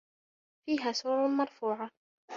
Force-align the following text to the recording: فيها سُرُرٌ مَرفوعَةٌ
فيها 0.65 0.91
سُرُرٌ 0.91 1.27
مَرفوعَةٌ 1.27 1.89